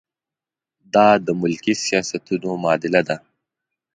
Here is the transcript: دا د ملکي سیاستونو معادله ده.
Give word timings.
دا 0.93 1.07
د 1.25 1.27
ملکي 1.41 1.73
سیاستونو 1.85 2.49
معادله 2.63 3.01
ده. 3.07 3.17